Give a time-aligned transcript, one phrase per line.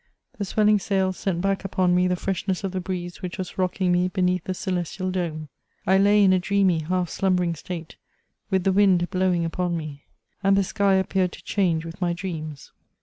[0.39, 3.91] The swelling sail sent back upon me the freshness of the breeze which was rocking
[3.91, 5.49] me beneath the celes tial dome;
[5.85, 7.97] I lay in a dreamy, half s lumbering state,
[8.49, 10.05] with the mad blowing upon me,
[10.41, 12.71] and the sky appeared to change with my dreams.